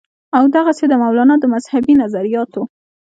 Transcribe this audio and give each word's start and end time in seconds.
او 0.37 0.43
دغسې 0.55 0.85
د 0.89 0.93
مولانا 1.03 1.35
د 1.39 1.45
مذهبي 1.53 1.93
نظرياتو 2.01 2.61